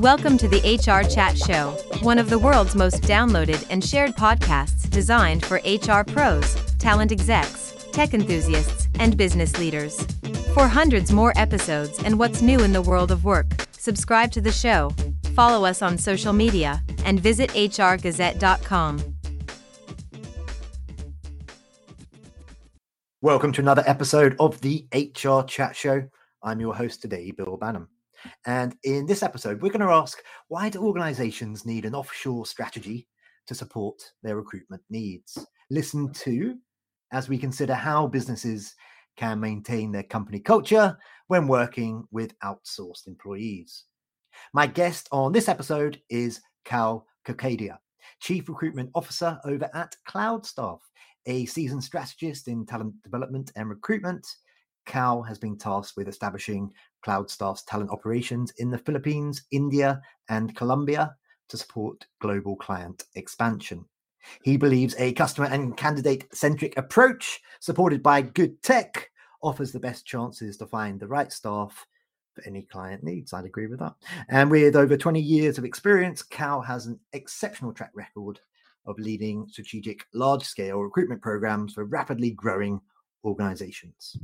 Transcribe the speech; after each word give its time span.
Welcome 0.00 0.36
to 0.38 0.48
the 0.48 0.58
HR 0.58 1.08
Chat 1.08 1.38
Show, 1.38 1.70
one 2.02 2.18
of 2.18 2.28
the 2.28 2.38
world's 2.38 2.74
most 2.74 3.04
downloaded 3.04 3.64
and 3.70 3.82
shared 3.82 4.16
podcasts 4.16 4.90
designed 4.90 5.46
for 5.46 5.60
HR 5.64 6.02
pros, 6.02 6.56
talent 6.78 7.12
execs, 7.12 7.86
tech 7.92 8.12
enthusiasts, 8.12 8.88
and 8.98 9.16
business 9.16 9.56
leaders. 9.56 10.04
For 10.52 10.66
hundreds 10.66 11.12
more 11.12 11.32
episodes 11.36 12.02
and 12.02 12.18
what's 12.18 12.42
new 12.42 12.58
in 12.58 12.72
the 12.72 12.82
world 12.82 13.12
of 13.12 13.24
work, 13.24 13.46
subscribe 13.70 14.32
to 14.32 14.40
the 14.40 14.50
show, 14.50 14.90
follow 15.32 15.64
us 15.64 15.80
on 15.80 15.96
social 15.96 16.32
media, 16.32 16.82
and 17.04 17.20
visit 17.20 17.50
hrgazette.com. 17.50 19.00
Welcome 23.22 23.52
to 23.52 23.60
another 23.60 23.84
episode 23.86 24.34
of 24.40 24.60
the 24.60 24.86
HR 24.92 25.42
Chat 25.46 25.76
Show. 25.76 26.02
I'm 26.42 26.58
your 26.58 26.74
host 26.74 27.00
today, 27.00 27.30
Bill 27.30 27.56
Banham. 27.56 27.86
And 28.46 28.76
in 28.84 29.06
this 29.06 29.22
episode, 29.22 29.60
we're 29.62 29.72
going 29.72 29.86
to 29.86 29.94
ask 29.94 30.22
why 30.48 30.68
do 30.68 30.82
organizations 30.82 31.66
need 31.66 31.84
an 31.84 31.94
offshore 31.94 32.46
strategy 32.46 33.08
to 33.46 33.54
support 33.54 34.02
their 34.22 34.36
recruitment 34.36 34.82
needs? 34.90 35.46
Listen 35.70 36.12
to 36.12 36.56
as 37.12 37.28
we 37.28 37.38
consider 37.38 37.74
how 37.74 38.06
businesses 38.06 38.74
can 39.16 39.40
maintain 39.40 39.92
their 39.92 40.02
company 40.02 40.40
culture 40.40 40.96
when 41.28 41.46
working 41.46 42.06
with 42.10 42.38
outsourced 42.40 43.06
employees. 43.06 43.84
My 44.52 44.66
guest 44.66 45.08
on 45.12 45.32
this 45.32 45.48
episode 45.48 46.00
is 46.10 46.40
Kal 46.64 47.06
Kukadia, 47.26 47.78
Chief 48.20 48.48
Recruitment 48.48 48.90
Officer 48.94 49.38
over 49.44 49.70
at 49.74 49.96
CloudStaff, 50.08 50.80
a 51.26 51.46
seasoned 51.46 51.84
strategist 51.84 52.48
in 52.48 52.66
talent 52.66 53.00
development 53.02 53.52
and 53.56 53.68
recruitment. 53.68 54.26
Kal 54.86 55.22
has 55.22 55.38
been 55.38 55.56
tasked 55.56 55.96
with 55.96 56.08
establishing 56.08 56.70
CloudStaff's 57.04 57.62
talent 57.64 57.90
operations 57.90 58.52
in 58.58 58.70
the 58.70 58.78
Philippines, 58.78 59.42
India, 59.50 60.00
and 60.28 60.56
Colombia 60.56 61.14
to 61.48 61.56
support 61.56 62.06
global 62.20 62.56
client 62.56 63.04
expansion. 63.14 63.84
He 64.42 64.56
believes 64.56 64.94
a 64.98 65.12
customer 65.12 65.48
and 65.48 65.76
candidate 65.76 66.26
centric 66.34 66.76
approach 66.78 67.40
supported 67.60 68.02
by 68.02 68.22
good 68.22 68.62
tech 68.62 69.10
offers 69.42 69.72
the 69.72 69.80
best 69.80 70.06
chances 70.06 70.56
to 70.56 70.66
find 70.66 70.98
the 70.98 71.06
right 71.06 71.30
staff 71.30 71.86
for 72.32 72.42
any 72.46 72.62
client 72.62 73.04
needs. 73.04 73.32
I'd 73.32 73.44
agree 73.44 73.66
with 73.66 73.78
that. 73.80 73.94
And 74.28 74.50
with 74.50 74.76
over 74.76 74.96
20 74.96 75.20
years 75.20 75.58
of 75.58 75.64
experience, 75.64 76.22
Kal 76.22 76.62
has 76.62 76.86
an 76.86 76.98
exceptional 77.12 77.72
track 77.72 77.90
record 77.94 78.40
of 78.86 78.98
leading 78.98 79.46
strategic 79.48 80.04
large 80.14 80.42
scale 80.42 80.78
recruitment 80.80 81.22
programs 81.22 81.74
for 81.74 81.84
rapidly 81.84 82.30
growing 82.30 82.80
organizations. 83.24 84.16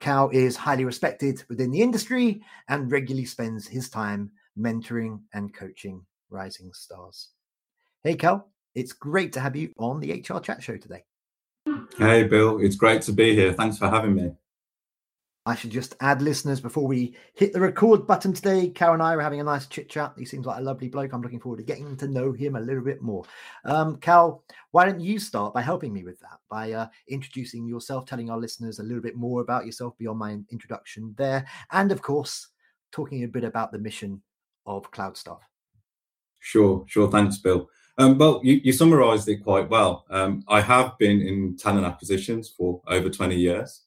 Kal 0.00 0.30
is 0.30 0.56
highly 0.56 0.84
respected 0.84 1.42
within 1.48 1.70
the 1.70 1.80
industry 1.80 2.42
and 2.68 2.90
regularly 2.90 3.24
spends 3.24 3.66
his 3.66 3.88
time 3.88 4.30
mentoring 4.58 5.20
and 5.34 5.54
coaching 5.54 6.04
rising 6.30 6.72
stars. 6.72 7.30
Hey, 8.02 8.14
Kal, 8.14 8.50
it's 8.74 8.92
great 8.92 9.32
to 9.32 9.40
have 9.40 9.56
you 9.56 9.72
on 9.78 10.00
the 10.00 10.12
HR 10.12 10.38
Chat 10.38 10.62
Show 10.62 10.76
today. 10.76 11.04
Hey, 11.98 12.24
Bill, 12.24 12.60
it's 12.60 12.76
great 12.76 13.02
to 13.02 13.12
be 13.12 13.34
here. 13.34 13.52
Thanks 13.52 13.78
for 13.78 13.88
having 13.88 14.14
me. 14.14 14.32
I 15.46 15.54
should 15.54 15.70
just 15.70 15.94
add, 16.00 16.20
listeners, 16.20 16.60
before 16.60 16.88
we 16.88 17.14
hit 17.34 17.52
the 17.52 17.60
record 17.60 18.04
button 18.04 18.32
today, 18.32 18.68
Kal 18.68 18.94
and 18.94 19.02
I 19.02 19.14
are 19.14 19.20
having 19.20 19.38
a 19.38 19.44
nice 19.44 19.68
chit 19.68 19.88
chat. 19.88 20.12
He 20.18 20.24
seems 20.24 20.44
like 20.44 20.58
a 20.58 20.62
lovely 20.62 20.88
bloke. 20.88 21.12
I'm 21.12 21.22
looking 21.22 21.38
forward 21.38 21.58
to 21.58 21.62
getting 21.62 21.96
to 21.98 22.08
know 22.08 22.32
him 22.32 22.56
a 22.56 22.60
little 22.60 22.82
bit 22.82 23.00
more. 23.00 23.24
Um, 23.64 23.98
Kal, 23.98 24.42
why 24.72 24.84
don't 24.84 24.98
you 24.98 25.20
start 25.20 25.54
by 25.54 25.62
helping 25.62 25.92
me 25.92 26.02
with 26.02 26.18
that, 26.18 26.40
by 26.50 26.72
uh, 26.72 26.88
introducing 27.06 27.64
yourself, 27.64 28.06
telling 28.06 28.28
our 28.28 28.38
listeners 28.38 28.80
a 28.80 28.82
little 28.82 29.00
bit 29.00 29.14
more 29.14 29.40
about 29.40 29.66
yourself 29.66 29.96
beyond 29.98 30.18
my 30.18 30.36
introduction 30.50 31.14
there, 31.16 31.46
and 31.70 31.92
of 31.92 32.02
course, 32.02 32.48
talking 32.90 33.22
a 33.22 33.28
bit 33.28 33.44
about 33.44 33.70
the 33.70 33.78
mission 33.78 34.20
of 34.66 34.90
CloudStaff. 34.90 35.38
Sure, 36.40 36.84
sure. 36.88 37.08
Thanks, 37.08 37.38
Bill. 37.38 37.68
Um, 37.98 38.18
well, 38.18 38.40
you, 38.42 38.60
you, 38.64 38.72
summarised 38.72 39.28
it 39.28 39.44
quite 39.44 39.70
well. 39.70 40.06
Um, 40.10 40.42
I 40.48 40.60
have 40.60 40.98
been 40.98 41.22
in 41.22 41.56
talent 41.56 41.86
acquisitions 41.86 42.48
for 42.50 42.82
over 42.88 43.08
20 43.08 43.36
years. 43.36 43.82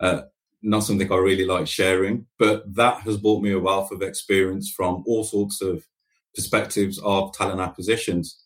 Uh, 0.00 0.22
not 0.64 0.80
something 0.80 1.12
I 1.12 1.16
really 1.16 1.44
like 1.44 1.66
sharing, 1.66 2.26
but 2.38 2.64
that 2.74 3.00
has 3.02 3.18
brought 3.18 3.42
me 3.42 3.52
a 3.52 3.60
wealth 3.60 3.92
of 3.92 4.02
experience 4.02 4.70
from 4.70 5.04
all 5.06 5.22
sorts 5.22 5.60
of 5.60 5.86
perspectives 6.34 6.98
of 7.04 7.32
talent 7.34 7.60
acquisitions. 7.60 8.42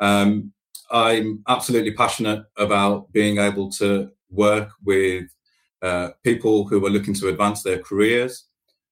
Um, 0.00 0.52
I'm 0.90 1.44
absolutely 1.48 1.92
passionate 1.92 2.44
about 2.56 3.12
being 3.12 3.38
able 3.38 3.70
to 3.72 4.10
work 4.30 4.70
with 4.84 5.26
uh, 5.80 6.10
people 6.24 6.66
who 6.66 6.84
are 6.84 6.90
looking 6.90 7.14
to 7.14 7.28
advance 7.28 7.62
their 7.62 7.78
careers. 7.78 8.46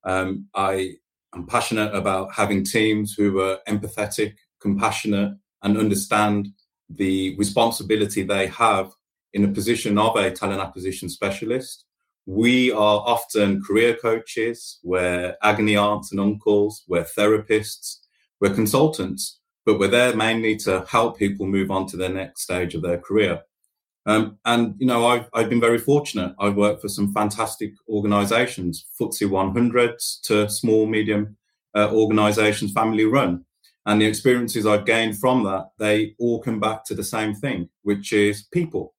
Um, 0.04 0.46
I 0.54 0.94
am 1.34 1.46
passionate 1.46 1.92
about 1.94 2.32
having 2.32 2.64
teams 2.64 3.12
who 3.12 3.40
are 3.40 3.58
empathetic, 3.68 4.36
compassionate, 4.60 5.32
and 5.62 5.76
understand 5.76 6.48
the 6.88 7.36
responsibility 7.36 8.22
they 8.22 8.46
have 8.46 8.92
in 9.34 9.44
a 9.44 9.48
position 9.48 9.98
of 9.98 10.14
a 10.16 10.30
talent 10.30 10.60
acquisition 10.60 11.08
specialist 11.08 11.84
we 12.28 12.70
are 12.70 13.02
often 13.06 13.62
career 13.62 13.94
coaches, 13.94 14.80
we're 14.82 15.34
agony 15.42 15.78
aunts 15.78 16.12
and 16.12 16.20
uncles, 16.20 16.84
we're 16.86 17.06
therapists, 17.16 18.00
we're 18.38 18.52
consultants, 18.52 19.40
but 19.64 19.78
we're 19.78 19.88
there 19.88 20.14
mainly 20.14 20.54
to 20.54 20.84
help 20.90 21.18
people 21.18 21.46
move 21.46 21.70
on 21.70 21.86
to 21.86 21.96
their 21.96 22.10
next 22.10 22.42
stage 22.42 22.74
of 22.74 22.82
their 22.82 22.98
career. 22.98 23.40
Um, 24.04 24.36
and, 24.44 24.74
you 24.78 24.86
know, 24.86 25.06
I've, 25.06 25.30
I've 25.32 25.48
been 25.48 25.58
very 25.58 25.78
fortunate. 25.78 26.34
I've 26.38 26.56
worked 26.56 26.82
for 26.82 26.90
some 26.90 27.14
fantastic 27.14 27.72
organizations, 27.88 28.86
FTSE 29.00 29.26
100s 29.26 30.20
to 30.24 30.50
small, 30.50 30.84
medium 30.84 31.34
uh, 31.74 31.88
organizations, 31.90 32.72
family 32.72 33.06
run. 33.06 33.46
And 33.86 34.02
the 34.02 34.06
experiences 34.06 34.66
I've 34.66 34.84
gained 34.84 35.16
from 35.16 35.44
that, 35.44 35.70
they 35.78 36.14
all 36.18 36.42
come 36.42 36.60
back 36.60 36.84
to 36.84 36.94
the 36.94 37.04
same 37.04 37.34
thing, 37.34 37.70
which 37.84 38.12
is 38.12 38.42
people 38.52 38.92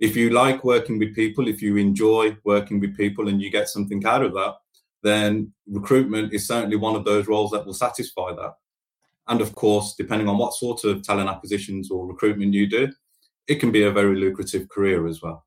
if 0.00 0.16
you 0.16 0.30
like 0.30 0.64
working 0.64 0.98
with 0.98 1.14
people, 1.14 1.48
if 1.48 1.62
you 1.62 1.76
enjoy 1.76 2.36
working 2.44 2.80
with 2.80 2.96
people 2.96 3.28
and 3.28 3.40
you 3.40 3.50
get 3.50 3.68
something 3.68 4.04
out 4.04 4.22
of 4.22 4.32
that, 4.34 4.54
then 5.02 5.52
recruitment 5.68 6.32
is 6.32 6.46
certainly 6.46 6.76
one 6.76 6.96
of 6.96 7.04
those 7.04 7.28
roles 7.28 7.50
that 7.52 7.64
will 7.64 7.74
satisfy 7.74 8.32
that. 8.34 8.54
And 9.28 9.40
of 9.40 9.54
course, 9.54 9.94
depending 9.96 10.28
on 10.28 10.38
what 10.38 10.54
sort 10.54 10.84
of 10.84 11.02
talent 11.02 11.30
acquisitions 11.30 11.90
or 11.90 12.06
recruitment 12.06 12.52
you 12.52 12.66
do, 12.66 12.88
it 13.46 13.56
can 13.56 13.70
be 13.70 13.84
a 13.84 13.90
very 13.90 14.16
lucrative 14.16 14.68
career 14.68 15.06
as 15.06 15.22
well. 15.22 15.44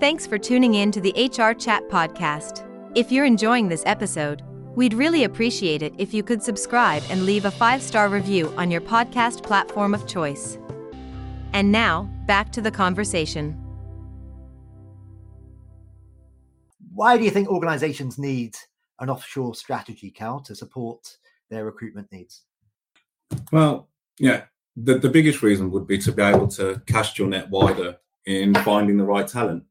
Thanks 0.00 0.26
for 0.26 0.38
tuning 0.38 0.74
in 0.74 0.92
to 0.92 1.00
the 1.00 1.12
HR 1.12 1.52
Chat 1.54 1.88
podcast. 1.88 2.64
If 2.94 3.10
you're 3.10 3.24
enjoying 3.24 3.68
this 3.68 3.82
episode, 3.84 4.42
we'd 4.76 4.94
really 4.94 5.24
appreciate 5.24 5.82
it 5.82 5.92
if 5.98 6.14
you 6.14 6.22
could 6.22 6.42
subscribe 6.42 7.02
and 7.10 7.26
leave 7.26 7.46
a 7.46 7.50
five 7.50 7.82
star 7.82 8.08
review 8.08 8.54
on 8.56 8.70
your 8.70 8.80
podcast 8.80 9.42
platform 9.42 9.94
of 9.94 10.06
choice. 10.06 10.56
And 11.52 11.72
now, 11.72 12.10
back 12.26 12.52
to 12.52 12.60
the 12.60 12.70
conversation. 12.70 13.56
Why 16.92 17.16
do 17.16 17.24
you 17.24 17.30
think 17.30 17.48
organizations 17.48 18.18
need 18.18 18.56
an 19.00 19.10
offshore 19.10 19.54
strategy, 19.54 20.10
Kal, 20.10 20.40
to 20.40 20.54
support 20.54 21.16
their 21.50 21.64
recruitment 21.64 22.10
needs? 22.12 22.42
Well, 23.52 23.88
yeah, 24.18 24.44
the, 24.76 24.98
the 24.98 25.08
biggest 25.08 25.42
reason 25.42 25.70
would 25.70 25.86
be 25.86 25.98
to 25.98 26.12
be 26.12 26.22
able 26.22 26.48
to 26.48 26.82
cast 26.86 27.18
your 27.18 27.28
net 27.28 27.48
wider 27.50 27.96
in 28.26 28.54
finding 28.56 28.96
the 28.96 29.04
right 29.04 29.26
talent. 29.26 29.64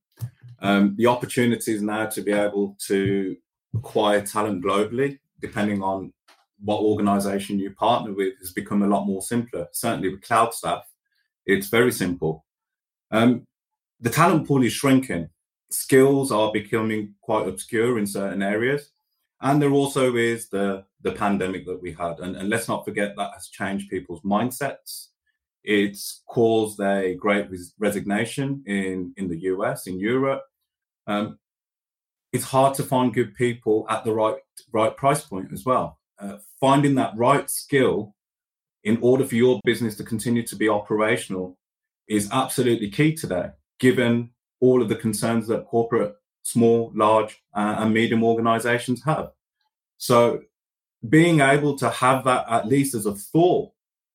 Um, 0.60 0.96
the 0.98 1.08
opportunities 1.08 1.82
now 1.82 2.08
to 2.08 2.22
be 2.22 2.32
able 2.32 2.76
to 2.88 3.38
acquire 3.76 4.22
talent 4.22 4.64
globally, 4.64 5.20
depending 5.40 5.84
on 5.84 6.14
what 6.64 6.82
organization 6.82 7.60
you 7.60 7.72
partner 7.72 8.14
with, 8.14 8.34
has 8.40 8.52
become 8.52 8.82
a 8.82 8.88
lot 8.88 9.06
more 9.06 9.22
simpler. 9.22 9.68
Certainly 9.72 10.10
with 10.10 10.22
CloudStaff, 10.22 10.82
it's 11.48 11.70
very 11.70 11.92
simple. 11.92 12.46
Um, 13.10 13.44
the 14.00 14.10
talent 14.10 14.48
pool 14.48 14.64
is 14.64 14.74
shrinking. 14.74 15.30
Skills 15.72 16.32
are 16.32 16.52
becoming 16.52 17.16
quite 17.22 17.48
obscure 17.48 17.98
in 17.98 18.06
certain 18.06 18.44
areas. 18.44 18.92
And 19.42 19.62
there 19.62 19.72
also 19.72 20.16
is 20.16 20.50
the, 20.50 20.86
the 21.02 21.12
pandemic 21.12 21.66
that 21.66 21.82
we 21.82 21.94
had. 21.94 22.20
And, 22.20 22.36
and 22.36 22.50
let's 22.50 22.68
not 22.68 22.86
forget 22.86 23.16
that 23.16 23.32
has 23.34 23.48
changed 23.48 23.90
people's 23.90 24.22
mindsets. 24.22 25.08
It's 25.64 26.24
caused 26.28 26.80
a 26.80 27.16
great 27.16 27.50
res- 27.50 27.74
resignation 27.80 28.64
in, 28.66 29.14
in 29.18 29.28
the 29.28 29.40
US, 29.42 29.88
in 29.88 30.00
Europe. 30.00 30.44
Um, 31.08 31.40
it's 32.34 32.44
hard 32.44 32.76
to 32.76 32.84
find 32.84 33.14
good 33.14 33.36
people 33.36 33.86
at 33.90 34.04
the 34.04 34.14
right 34.14 34.36
right 34.72 34.96
price 34.96 35.22
point 35.22 35.52
as 35.54 35.66
well. 35.66 35.98
Uh, 36.20 36.38
finding 36.60 36.96
that 36.96 37.14
right 37.16 37.50
skill 37.50 38.16
in 38.88 38.98
order 39.02 39.26
for 39.26 39.36
your 39.36 39.60
business 39.66 39.96
to 39.98 40.04
continue 40.04 40.44
to 40.44 40.56
be 40.56 40.70
operational 40.70 41.58
is 42.08 42.30
absolutely 42.32 42.90
key 42.90 43.14
today, 43.14 43.50
given 43.80 44.30
all 44.62 44.82
of 44.82 44.88
the 44.88 44.96
concerns 44.96 45.46
that 45.48 45.66
corporate, 45.66 46.16
small, 46.44 46.94
large, 46.96 47.44
uh, 47.54 47.76
and 47.80 47.94
medium 47.94 48.24
organizations 48.24 49.04
have. 49.04 49.32
So, 49.98 50.42
being 51.10 51.42
able 51.42 51.78
to 51.78 51.90
have 51.90 52.24
that 52.24 52.46
at 52.50 52.66
least 52.66 52.96
as 52.96 53.06
a 53.06 53.14
thought 53.14 53.72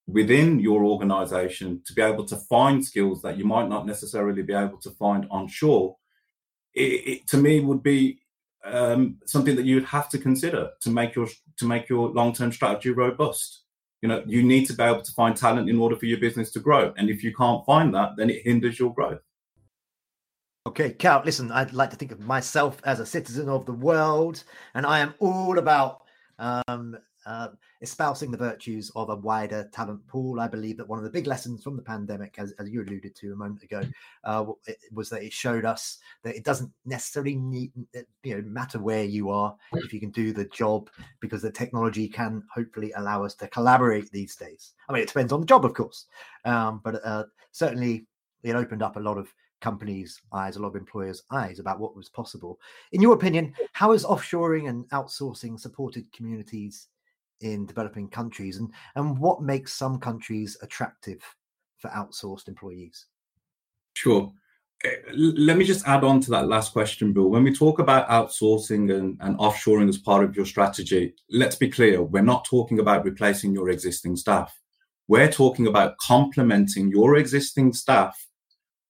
within 0.07 0.59
your 0.59 0.85
organization 0.85 1.83
to 1.87 1.93
be 1.93 2.01
able 2.01 2.25
to 2.25 2.37
find 2.37 2.83
skills 2.83 3.21
that 3.23 3.37
you 3.37 3.45
might 3.45 3.69
not 3.69 3.87
necessarily 3.87 4.43
be 4.43 4.55
able 4.55 4.79
to 4.79 4.91
find 4.93 5.27
onshore, 5.31 5.97
it, 6.75 6.93
it 7.13 7.29
to 7.29 7.37
me 7.37 7.61
would 7.61 7.83
be 7.83 8.21
um, 8.65 9.19
something 9.27 9.55
that 9.57 9.67
you 9.67 9.75
would 9.75 9.85
have 9.85 10.09
to 10.09 10.19
consider 10.19 10.71
to 10.81 10.91
make 10.91 11.15
your 11.15 11.29
to 11.59 11.67
make 11.67 11.91
your 11.91 12.09
long 12.09 12.33
term 12.33 12.53
strategy 12.53 12.91
robust. 12.91 13.62
You 14.03 14.09
know, 14.09 14.23
you 14.27 14.43
need 14.43 14.67
to 14.67 14.75
be 14.75 14.83
able 14.83 15.03
to 15.03 15.13
find 15.13 15.37
talent 15.37 15.71
in 15.71 15.79
order 15.79 15.97
for 15.97 16.07
your 16.07 16.19
business 16.19 16.51
to 16.53 16.61
grow, 16.61 16.93
and 16.97 17.09
if 17.09 17.23
you 17.23 17.33
can't 17.35 17.65
find 17.65 17.95
that, 17.95 18.17
then 18.17 18.31
it 18.31 18.43
hinders 18.43 18.79
your 18.79 18.93
growth. 18.93 19.21
Okay, 20.67 20.91
Kal, 20.91 21.23
listen, 21.25 21.51
I'd 21.51 21.73
like 21.73 21.91
to 21.91 21.97
think 21.97 22.13
of 22.13 22.21
myself 22.21 22.81
as 22.85 23.01
a 23.01 23.07
citizen 23.07 23.49
of 23.49 23.65
the 23.65 23.73
world, 23.73 24.45
and 24.75 24.85
I 24.85 24.99
am 24.99 25.15
all 25.19 25.59
about 25.59 26.03
um, 26.39 26.99
uh, 27.27 27.49
espousing 27.81 28.31
the 28.31 28.37
virtues 28.37 28.91
of 28.97 29.11
a 29.11 29.17
wider 29.17 29.69
talent 29.73 30.07
pool. 30.07 30.41
I 30.41 30.49
believe 30.49 30.77
that 30.77 30.89
one 30.89 30.99
of 30.99 31.05
the 31.05 31.11
big 31.11 31.27
lessons 31.27 31.63
from 31.63 31.77
the 31.77 31.83
pandemic, 31.83 32.35
as, 32.39 32.53
as 32.59 32.69
you 32.69 32.83
alluded 32.83 33.15
to 33.15 33.33
a 33.33 33.37
moment 33.37 33.63
ago, 33.63 33.83
uh, 34.25 34.45
was 34.93 35.09
that 35.11 35.23
it 35.23 35.33
showed 35.33 35.65
us 35.65 35.99
that 36.23 36.37
it 36.37 36.45
doesn't 36.45 36.71
necessarily 36.85 37.37
need, 37.37 37.73
you 38.23 38.37
know, 38.37 38.43
matter 38.43 38.79
where 38.79 39.05
you 39.05 39.31
are 39.31 39.55
if 39.75 39.93
you 39.93 40.01
can 40.01 40.11
do 40.11 40.33
the 40.33 40.47
job, 40.47 40.91
because 41.21 41.43
the 41.43 41.51
technology 41.51 42.09
can 42.09 42.43
hopefully 42.53 42.93
allow 42.97 43.25
us 43.25 43.35
to 43.37 43.49
collaborate 43.49 44.11
these 44.11 44.37
days. 44.37 44.73
I 44.89 44.93
mean, 44.93 45.03
it 45.03 45.09
depends 45.09 45.33
on 45.33 45.41
the 45.41 45.47
job, 45.47 45.65
of 45.65 45.75
course, 45.75 46.07
um, 46.45 46.81
but 46.85 47.05
uh, 47.05 47.25
certainly 47.53 48.07
it 48.43 48.57
opened 48.57 48.83
up 48.83 48.97
a 48.97 49.01
lot 49.01 49.19
of 49.19 49.33
companies' 49.61 50.21
eyes, 50.33 50.57
a 50.57 50.61
lot 50.61 50.69
of 50.69 50.77
employers' 50.77 51.23
eyes 51.31 51.61
about 51.61 51.79
what 51.79 51.97
was 51.97 52.09
possible. 52.09 52.59
In 52.91 53.01
your 53.01 53.15
opinion, 53.15 53.55
how 53.73 53.93
has 53.93 54.05
offshoring 54.05 54.69
and 54.69 54.89
outsourcing 54.91 55.59
supported 55.59 56.13
communities 56.13 56.89
in 57.43 57.67
developing 57.67 58.09
countries, 58.09 58.57
and 58.57 58.73
and 58.97 59.19
what 59.19 59.43
makes 59.43 59.73
some 59.73 59.99
countries 59.99 60.57
attractive 60.63 61.23
for 61.79 61.91
outsourced 61.91 62.49
employees? 62.49 63.07
Sure. 63.95 64.33
Let 65.15 65.59
me 65.59 65.65
just 65.65 65.87
add 65.87 66.03
on 66.03 66.21
to 66.23 66.31
that 66.33 66.49
last 66.49 66.73
question, 66.73 67.13
Bill. 67.13 67.29
When 67.29 67.45
we 67.45 67.55
talk 67.55 67.79
about 67.79 68.09
outsourcing 68.09 68.93
and, 68.93 69.17
and 69.21 69.39
offshoring 69.39 69.89
as 69.89 69.99
part 69.99 70.25
of 70.25 70.35
your 70.35 70.45
strategy, 70.45 71.15
let's 71.31 71.55
be 71.55 71.71
clear, 71.71 72.03
we're 72.03 72.23
not 72.23 72.45
talking 72.45 72.81
about 72.81 73.05
replacing 73.05 73.53
your 73.53 73.69
existing 73.69 74.17
staff. 74.17 74.59
We're 75.07 75.31
talking 75.31 75.69
about 75.69 75.99
complementing 75.99 76.91
your 76.91 77.17
existing 77.17 77.75
staff 77.75 78.27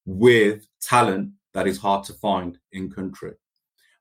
with 0.07 0.67
talent 0.81 1.33
that 1.53 1.67
is 1.67 1.79
hard 1.79 2.05
to 2.05 2.15
find 2.15 2.59
in 2.73 2.91
country. 2.91 3.33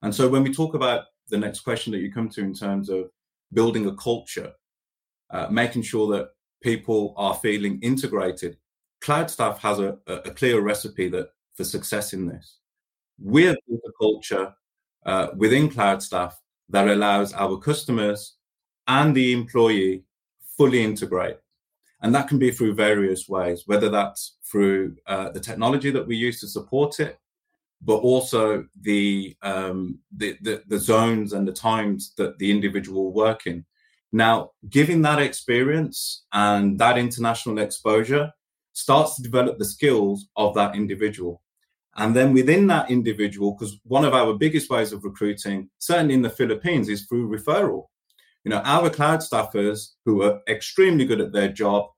And 0.02 0.16
so 0.16 0.30
when 0.30 0.44
we 0.44 0.54
talk 0.54 0.76
about 0.76 1.06
the 1.30 1.38
next 1.38 1.62
question 1.62 1.92
that 1.92 2.00
you 2.00 2.12
come 2.12 2.30
to 2.30 2.42
in 2.42 2.54
terms 2.54 2.90
of 2.90 3.10
building 3.54 3.88
a 3.88 3.96
culture, 3.96 4.52
uh, 5.30 5.48
making 5.50 5.84
sure 5.84 6.08
that 6.16 6.30
people 6.62 7.14
are 7.18 7.36
feeling 7.36 7.80
integrated, 7.82 8.58
Cloudstaff 9.04 9.58
has 9.60 9.80
a, 9.80 9.98
a 10.08 10.32
clear 10.32 10.62
recipe 10.62 11.10
that 11.10 11.30
for 11.56 11.64
success 11.64 12.14
in 12.14 12.28
this. 12.28 12.58
We 13.22 13.44
have 13.46 13.58
built 13.68 13.82
a 13.86 13.92
culture 14.00 14.54
uh, 15.06 15.28
within 15.36 15.70
Cloudstaff 15.70 16.34
that 16.70 16.88
allows 16.88 17.34
our 17.34 17.58
customers 17.58 18.36
and 18.88 19.16
the 19.16 19.34
employee 19.34 20.06
fully 20.58 20.84
integrate. 20.84 21.38
And 22.02 22.14
that 22.16 22.28
can 22.28 22.40
be 22.40 22.52
through 22.52 22.76
various 22.76 23.28
ways, 23.30 23.64
whether 23.66 23.90
that's 23.90 24.38
through 24.50 24.96
uh, 25.08 25.30
the 25.30 25.40
technology 25.40 25.92
that 25.92 26.08
we 26.08 26.16
use 26.16 26.40
to 26.42 26.48
support 26.48 27.00
it, 27.00 27.20
but 27.84 27.98
also 27.98 28.66
the, 28.82 29.36
um, 29.42 30.00
the, 30.16 30.38
the, 30.42 30.64
the 30.68 30.78
zones 30.78 31.34
and 31.34 31.48
the 31.48 31.54
times 31.54 32.14
that 32.18 32.38
the 32.38 32.52
individual 32.52 33.12
work 33.12 33.48
in. 33.48 33.66
Now, 34.12 34.52
giving 34.70 35.02
that 35.04 35.20
experience 35.20 36.26
and 36.34 36.78
that 36.80 36.98
international 36.98 37.60
exposure 37.60 38.32
starts 38.74 39.16
to 39.16 39.24
develop 39.24 39.58
the 39.58 39.66
skills 39.66 40.28
of 40.36 40.54
that 40.56 40.76
individual. 40.76 41.42
And 41.96 42.16
then 42.16 42.34
within 42.34 42.68
that 42.68 42.90
individual, 42.90 43.54
because 43.54 43.78
one 43.84 44.06
of 44.06 44.14
our 44.14 44.34
biggest 44.34 44.70
ways 44.70 44.94
of 44.94 45.04
recruiting, 45.04 45.70
certainly 45.78 46.14
in 46.14 46.22
the 46.22 46.30
Philippines, 46.30 46.88
is 46.88 47.06
through 47.06 47.30
referral. 47.30 47.86
You 48.44 48.52
know, 48.52 48.62
our 48.64 48.90
cloud 48.90 49.20
staffers 49.20 49.92
who 50.06 50.24
are 50.24 50.42
extremely 50.48 51.06
good 51.06 51.22
at 51.22 51.32
their 51.32 51.50
job 51.50 51.90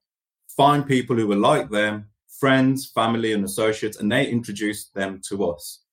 find 0.48 0.86
people 0.86 1.16
who 1.16 1.32
are 1.32 1.36
like 1.36 1.70
them, 1.70 2.10
friends, 2.44 2.92
family, 2.94 3.32
and 3.32 3.46
associates, 3.46 4.00
and 4.02 4.12
they 4.12 4.28
introduce 4.28 4.90
them 4.90 5.22
to 5.30 5.46
us. 5.46 5.84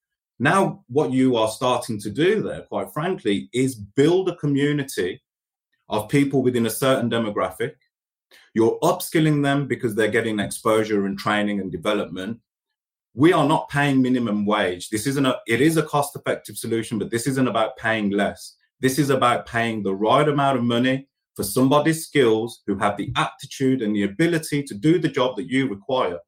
Now, 0.41 0.83
what 0.89 1.13
you 1.13 1.37
are 1.37 1.47
starting 1.47 1.97
to 2.01 2.11
do 2.11 2.43
there, 2.43 2.63
quite 2.63 2.93
frankly, 2.93 3.49
is 3.53 3.77
build 3.77 4.29
a 4.29 4.35
community 4.35 5.23
of 5.89 6.09
people 6.09 6.43
within 6.43 6.67
a 6.67 6.77
certain 6.85 7.09
demographic. 7.09 7.75
You're 8.53 8.81
upskilling 8.81 9.45
them 9.45 9.69
because 9.69 9.95
they're 9.95 10.09
getting 10.09 10.41
exposure 10.41 11.07
and 11.07 11.17
training 11.17 11.61
and 11.61 11.71
development. 11.71 12.41
We 13.15 13.33
are 13.33 13.47
not 13.47 13.69
paying 13.69 14.03
minimum 14.03 14.45
wage. 14.45 14.91
This 14.91 15.07
isn't 15.07 15.27
a, 15.27 15.39
it 15.47 15.61
is 15.61 15.77
a 15.77 15.85
cost 15.85 16.17
effective 16.17 16.59
solution, 16.59 16.99
but 16.99 17.13
this 17.13 17.29
isn't 17.29 17.47
about 17.47 17.77
paying 17.77 18.11
less. 18.11 18.57
This 18.81 18.99
is 18.99 19.11
about 19.11 19.47
paying 19.47 19.85
the 19.85 19.95
right 19.95 20.29
amount 20.29 20.59
of 20.59 20.65
money 20.65 21.07
for 21.37 21.45
somebody's 21.45 22.05
skills 22.05 22.63
who 22.67 22.77
have 22.79 22.97
the 22.97 23.13
aptitude 23.15 23.83
and 23.83 23.95
the 23.95 24.03
ability 24.03 24.65
to 24.65 24.75
do 24.75 24.99
the 24.99 25.09
job 25.09 25.37
that 25.37 25.49
you 25.49 25.69
require. 25.69 26.19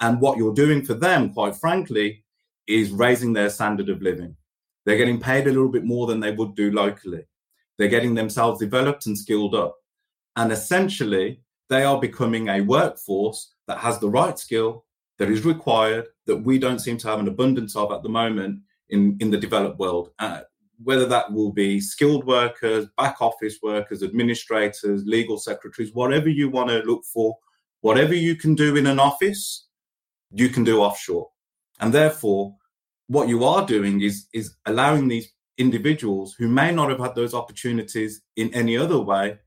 And 0.00 0.20
what 0.20 0.38
you're 0.38 0.54
doing 0.54 0.84
for 0.84 0.94
them, 0.94 1.32
quite 1.32 1.56
frankly, 1.56 2.24
is 2.66 2.90
raising 2.90 3.32
their 3.32 3.50
standard 3.50 3.88
of 3.88 4.02
living. 4.02 4.36
They're 4.86 4.96
getting 4.96 5.20
paid 5.20 5.46
a 5.46 5.50
little 5.50 5.68
bit 5.68 5.84
more 5.84 6.06
than 6.06 6.20
they 6.20 6.32
would 6.32 6.54
do 6.54 6.70
locally. 6.70 7.24
They're 7.78 7.88
getting 7.88 8.14
themselves 8.14 8.60
developed 8.60 9.06
and 9.06 9.16
skilled 9.16 9.54
up. 9.54 9.76
And 10.36 10.52
essentially, 10.52 11.40
they 11.68 11.84
are 11.84 12.00
becoming 12.00 12.48
a 12.48 12.60
workforce 12.60 13.54
that 13.66 13.78
has 13.78 13.98
the 13.98 14.08
right 14.08 14.38
skill 14.38 14.84
that 15.18 15.30
is 15.30 15.44
required 15.44 16.06
that 16.26 16.36
we 16.36 16.58
don't 16.58 16.78
seem 16.78 16.96
to 16.98 17.08
have 17.08 17.20
an 17.20 17.28
abundance 17.28 17.76
of 17.76 17.92
at 17.92 18.02
the 18.02 18.08
moment 18.08 18.60
in, 18.88 19.16
in 19.20 19.30
the 19.30 19.36
developed 19.36 19.78
world. 19.78 20.10
Uh, 20.18 20.40
whether 20.82 21.06
that 21.06 21.30
will 21.30 21.52
be 21.52 21.80
skilled 21.80 22.26
workers, 22.26 22.86
back 22.96 23.20
office 23.20 23.58
workers, 23.62 24.02
administrators, 24.02 25.04
legal 25.04 25.36
secretaries, 25.36 25.92
whatever 25.92 26.28
you 26.28 26.48
want 26.48 26.70
to 26.70 26.78
look 26.78 27.04
for, 27.04 27.36
whatever 27.82 28.14
you 28.14 28.34
can 28.34 28.54
do 28.54 28.76
in 28.76 28.86
an 28.86 28.98
office, 28.98 29.68
you 30.32 30.48
can 30.48 30.64
do 30.64 30.80
offshore. 30.80 31.28
And 31.80 31.92
therefore, 31.92 32.56
what 33.08 33.28
you 33.28 33.44
are 33.44 33.66
doing 33.66 34.00
is, 34.02 34.26
is 34.32 34.54
allowing 34.66 35.08
these 35.08 35.32
individuals 35.58 36.34
who 36.38 36.48
may 36.48 36.72
not 36.72 36.90
have 36.90 37.00
had 37.00 37.14
those 37.14 37.34
opportunities 37.34 38.22
in 38.36 38.52
any 38.54 38.76
other 38.76 38.98
way 38.98 39.38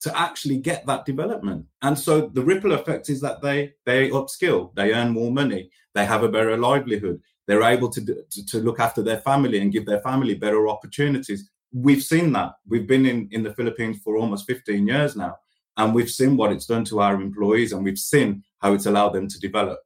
to 0.00 0.18
actually 0.18 0.58
get 0.58 0.86
that 0.86 1.04
development. 1.04 1.66
And 1.82 1.98
so 1.98 2.28
the 2.28 2.42
ripple 2.42 2.72
effect 2.72 3.10
is 3.10 3.20
that 3.20 3.42
they 3.42 3.74
they 3.84 4.10
upskill, 4.10 4.74
they 4.74 4.92
earn 4.92 5.10
more 5.10 5.30
money, 5.30 5.70
they 5.94 6.04
have 6.04 6.22
a 6.22 6.28
better 6.28 6.56
livelihood, 6.56 7.20
they're 7.46 7.62
able 7.62 7.88
to, 7.90 8.04
to, 8.04 8.46
to 8.46 8.58
look 8.58 8.78
after 8.78 9.02
their 9.02 9.18
family 9.18 9.58
and 9.58 9.72
give 9.72 9.86
their 9.86 10.00
family 10.00 10.34
better 10.34 10.68
opportunities. 10.68 11.50
We've 11.72 12.02
seen 12.02 12.32
that. 12.32 12.52
We've 12.66 12.86
been 12.86 13.06
in, 13.06 13.28
in 13.32 13.42
the 13.42 13.54
Philippines 13.54 13.98
for 14.04 14.16
almost 14.16 14.46
15 14.46 14.86
years 14.86 15.16
now, 15.16 15.36
and 15.76 15.94
we've 15.94 16.10
seen 16.10 16.36
what 16.36 16.52
it's 16.52 16.66
done 16.66 16.84
to 16.86 17.00
our 17.00 17.20
employees, 17.20 17.72
and 17.72 17.84
we've 17.84 17.98
seen 17.98 18.44
how 18.60 18.74
it's 18.74 18.86
allowed 18.86 19.14
them 19.14 19.28
to 19.28 19.40
develop. 19.40 19.80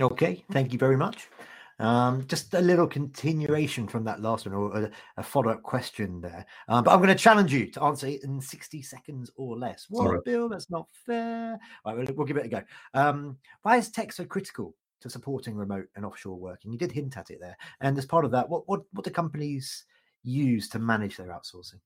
Okay, 0.00 0.44
thank 0.52 0.72
you 0.72 0.78
very 0.78 0.96
much. 0.96 1.28
Um, 1.80 2.24
just 2.28 2.54
a 2.54 2.60
little 2.60 2.86
continuation 2.86 3.88
from 3.88 4.04
that 4.04 4.20
last 4.20 4.46
one, 4.46 4.54
or 4.54 4.76
a, 4.76 4.90
a 5.16 5.22
follow-up 5.22 5.62
question 5.62 6.20
there. 6.20 6.46
Um, 6.68 6.84
but 6.84 6.92
I'm 6.92 6.98
going 6.98 7.08
to 7.08 7.14
challenge 7.16 7.52
you 7.52 7.66
to 7.72 7.82
answer 7.82 8.06
it 8.06 8.22
in 8.22 8.40
60 8.40 8.82
seconds 8.82 9.30
or 9.36 9.56
less. 9.56 9.86
What, 9.88 10.10
right. 10.10 10.24
Bill? 10.24 10.48
That's 10.48 10.70
not 10.70 10.86
fair. 11.06 11.58
All 11.84 11.96
right, 11.96 12.06
we'll, 12.06 12.16
we'll 12.16 12.26
give 12.26 12.36
it 12.36 12.46
a 12.46 12.48
go. 12.48 12.62
Um, 12.94 13.38
why 13.62 13.76
is 13.76 13.90
tech 13.90 14.12
so 14.12 14.24
critical 14.24 14.74
to 15.04 15.10
supporting 15.10 15.54
remote 15.54 15.86
and 15.96 16.04
offshore 16.04 16.36
working. 16.36 16.72
You 16.72 16.78
did 16.78 16.90
hint 16.90 17.18
at 17.18 17.30
it 17.30 17.38
there. 17.38 17.56
And 17.80 17.96
as 17.98 18.06
part 18.06 18.24
of 18.24 18.30
that, 18.32 18.48
what 18.48 18.66
what 18.66 18.82
what 18.92 19.04
do 19.04 19.10
companies 19.10 19.84
use 20.22 20.68
to 20.70 20.78
manage 20.78 21.18
their 21.18 21.28
outsourcing? 21.28 21.80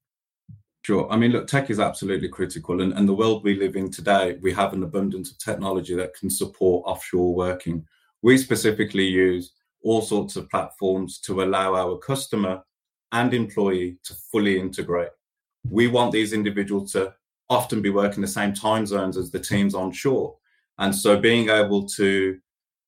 Sure. 0.82 1.10
I 1.10 1.16
mean, 1.16 1.32
look, 1.32 1.48
tech 1.48 1.68
is 1.68 1.80
absolutely 1.80 2.28
critical. 2.28 2.80
And, 2.80 2.92
and 2.92 3.08
the 3.08 3.14
world 3.14 3.42
we 3.42 3.58
live 3.58 3.74
in 3.74 3.90
today, 3.90 4.38
we 4.40 4.52
have 4.52 4.72
an 4.72 4.84
abundance 4.84 5.32
of 5.32 5.38
technology 5.38 5.94
that 5.96 6.14
can 6.14 6.30
support 6.30 6.86
offshore 6.86 7.34
working. 7.34 7.84
We 8.22 8.38
specifically 8.38 9.06
use 9.06 9.52
all 9.82 10.02
sorts 10.02 10.36
of 10.36 10.50
platforms 10.50 11.20
to 11.20 11.42
allow 11.42 11.74
our 11.74 11.98
customer 11.98 12.62
and 13.12 13.32
employee 13.32 13.98
to 14.04 14.14
fully 14.30 14.58
integrate. 14.58 15.10
We 15.68 15.86
want 15.86 16.12
these 16.12 16.32
individuals 16.32 16.92
to 16.92 17.14
often 17.48 17.80
be 17.80 17.90
working 17.90 18.20
the 18.20 18.28
same 18.28 18.52
time 18.52 18.86
zones 18.86 19.16
as 19.16 19.30
the 19.30 19.38
teams 19.40 19.74
onshore. 19.74 20.36
And 20.78 20.94
so 20.94 21.18
being 21.18 21.48
able 21.48 21.86
to 21.90 22.38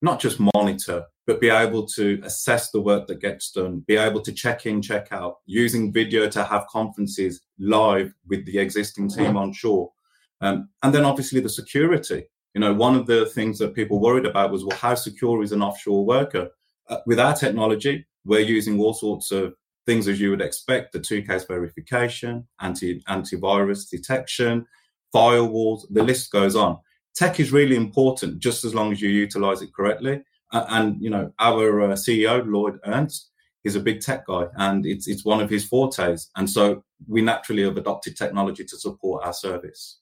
not 0.02 0.20
just 0.20 0.40
monitor, 0.54 1.04
but 1.26 1.40
be 1.40 1.50
able 1.50 1.86
to 1.86 2.20
assess 2.24 2.70
the 2.70 2.80
work 2.80 3.06
that 3.06 3.20
gets 3.20 3.52
done, 3.52 3.84
be 3.86 3.96
able 3.96 4.20
to 4.20 4.32
check 4.32 4.66
in, 4.66 4.82
check 4.82 5.08
out, 5.12 5.36
using 5.46 5.92
video 5.92 6.28
to 6.28 6.42
have 6.42 6.66
conferences 6.66 7.42
live 7.58 8.12
with 8.28 8.44
the 8.46 8.58
existing 8.58 9.08
team 9.08 9.36
on 9.36 9.52
shore. 9.52 9.92
Um, 10.40 10.70
and 10.82 10.94
then 10.94 11.04
obviously 11.04 11.40
the 11.40 11.48
security. 11.48 12.24
You 12.54 12.60
know, 12.60 12.74
one 12.74 12.96
of 12.96 13.06
the 13.06 13.26
things 13.26 13.58
that 13.58 13.74
people 13.74 14.00
worried 14.00 14.26
about 14.26 14.50
was, 14.50 14.64
well, 14.64 14.76
how 14.76 14.94
secure 14.94 15.42
is 15.42 15.52
an 15.52 15.62
offshore 15.62 16.04
worker? 16.04 16.48
Uh, 16.88 16.98
with 17.06 17.20
our 17.20 17.34
technology, 17.34 18.06
we're 18.24 18.40
using 18.40 18.80
all 18.80 18.92
sorts 18.92 19.30
of 19.30 19.54
things 19.86 20.08
as 20.08 20.20
you 20.20 20.30
would 20.30 20.40
expect: 20.40 20.92
the 20.92 21.00
two-case 21.00 21.44
verification, 21.44 22.46
anti 22.60 23.00
antivirus 23.08 23.88
detection, 23.88 24.66
firewalls. 25.14 25.82
The 25.90 26.02
list 26.02 26.32
goes 26.32 26.56
on 26.56 26.78
tech 27.14 27.40
is 27.40 27.52
really 27.52 27.76
important 27.76 28.38
just 28.38 28.64
as 28.64 28.74
long 28.74 28.92
as 28.92 29.00
you 29.00 29.08
utilize 29.08 29.62
it 29.62 29.74
correctly. 29.74 30.22
Uh, 30.52 30.64
and 30.70 31.00
you 31.00 31.10
know, 31.10 31.32
our 31.38 31.82
uh, 31.82 31.88
CEO 31.94 32.44
Lloyd 32.46 32.78
Ernst, 32.86 33.30
he's 33.62 33.76
a 33.76 33.80
big 33.80 34.00
tech 34.00 34.26
guy 34.26 34.46
and 34.56 34.86
it's 34.86 35.06
it's 35.06 35.24
one 35.24 35.40
of 35.40 35.50
his 35.50 35.66
fortes. 35.66 36.30
And 36.36 36.48
so 36.48 36.84
we 37.06 37.22
naturally 37.22 37.62
have 37.62 37.76
adopted 37.76 38.16
technology 38.16 38.64
to 38.64 38.76
support 38.76 39.24
our 39.24 39.32
service. 39.32 39.98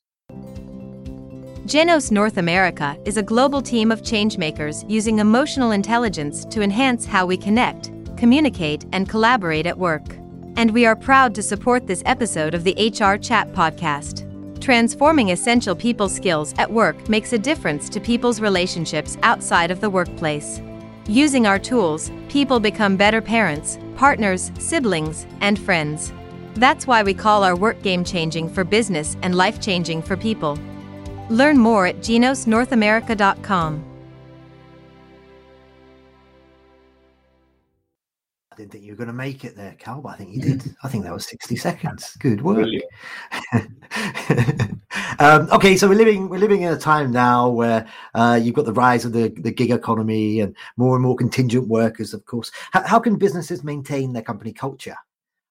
Genos 1.69 2.11
North 2.11 2.39
America 2.39 2.97
is 3.05 3.19
a 3.19 3.23
global 3.23 3.61
team 3.61 3.93
of 3.93 4.01
changemakers 4.01 4.89
using 4.89 5.19
emotional 5.19 5.73
intelligence 5.73 6.47
to 6.47 6.63
enhance 6.63 7.05
how 7.05 7.27
we 7.27 7.37
connect, 7.37 7.91
communicate, 8.17 8.87
and 8.93 9.07
collaborate 9.07 9.67
at 9.67 9.77
work. 9.77 10.17
And 10.57 10.71
we 10.71 10.87
are 10.87 10.97
proud 10.97 11.35
to 11.35 11.43
support 11.43 11.87
this 11.87 12.03
episode 12.07 12.55
of 12.55 12.65
the 12.65 12.73
HR 12.73 13.19
Chat 13.19 13.53
podcast. 13.53 14.25
Transforming 14.63 15.29
essential 15.29 15.77
people 15.77 16.09
skills 16.09 16.55
at 16.57 16.73
work 16.73 17.07
makes 17.07 17.35
a 17.35 17.39
difference 17.39 17.91
to 17.91 18.01
people's 18.01 18.41
relationships 18.41 19.19
outside 19.23 19.71
of 19.71 19.83
the 19.83 19.91
workplace. 19.91 20.63
Using 21.07 21.47
our 21.47 21.59
tools, 21.59 22.11
people 22.31 22.61
become 22.61 22.97
better 22.97 23.21
parents, 23.21 23.79
partners, 23.95 24.53
siblings, 24.59 25.27
and 25.43 25.59
friends. 25.59 26.15
That's 26.55 26.87
why 26.87 27.03
we 27.03 27.13
call 27.13 27.45
our 27.45 27.57
work 27.57 27.83
game 27.83 28.05
changing 28.05 28.49
for 28.49 28.65
business 28.65 29.19
and 29.21 29.35
life 29.35 29.61
changing 29.61 30.01
for 30.01 30.17
people. 30.17 30.59
Learn 31.31 31.59
more 31.59 31.87
at 31.87 31.97
genosnorthamerica.com. 31.97 33.85
I 38.51 38.57
didn't 38.57 38.73
think 38.73 38.85
you 38.85 38.93
were 38.93 38.97
going 38.97 39.07
to 39.07 39.13
make 39.13 39.45
it 39.45 39.55
there, 39.55 39.77
Kal, 39.79 40.01
but 40.01 40.09
I 40.09 40.17
think 40.17 40.35
you 40.35 40.43
did. 40.43 40.75
I 40.83 40.89
think 40.89 41.05
that 41.05 41.13
was 41.13 41.29
60 41.29 41.55
seconds. 41.55 42.17
Good 42.19 42.43
work. 42.43 42.67
um, 45.21 45.49
okay, 45.53 45.77
so 45.77 45.89
we're 45.89 45.95
living 45.95 46.29
we're 46.29 46.41
living 46.41 46.63
in 46.63 46.73
a 46.73 46.77
time 46.77 47.13
now 47.13 47.49
where 47.49 47.87
uh, 48.15 48.37
you've 48.43 48.57
got 48.57 48.65
the 48.65 48.73
rise 48.73 49.05
of 49.05 49.13
the, 49.13 49.29
the 49.29 49.53
gig 49.53 49.71
economy 49.71 50.41
and 50.41 50.57
more 50.77 50.97
and 50.97 51.05
more 51.05 51.15
contingent 51.15 51.69
workers, 51.69 52.13
of 52.13 52.25
course. 52.25 52.51
How, 52.73 52.85
how 52.85 52.99
can 52.99 53.15
businesses 53.15 53.63
maintain 53.63 54.13
their 54.13 54.23
company 54.23 54.53
culture 54.53 54.97